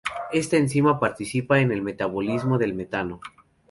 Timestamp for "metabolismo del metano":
1.83-3.19